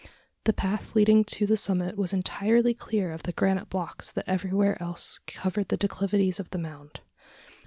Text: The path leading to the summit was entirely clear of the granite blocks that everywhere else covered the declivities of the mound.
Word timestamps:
The 0.45 0.51
path 0.53 0.95
leading 0.95 1.23
to 1.25 1.45
the 1.45 1.55
summit 1.55 1.95
was 1.95 2.11
entirely 2.11 2.73
clear 2.73 3.11
of 3.11 3.21
the 3.21 3.31
granite 3.31 3.69
blocks 3.69 4.09
that 4.13 4.27
everywhere 4.27 4.81
else 4.81 5.19
covered 5.27 5.67
the 5.67 5.77
declivities 5.77 6.39
of 6.39 6.49
the 6.49 6.57
mound. 6.57 7.01